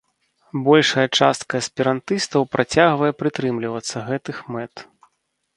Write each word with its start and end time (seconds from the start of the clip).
Большая 0.67 1.03
частка 1.19 1.53
эсперантыстаў 1.63 2.41
працягвае 2.55 3.11
прытрымлівацца 3.21 3.97
гэтых 4.09 4.37
мэт. 4.57 4.73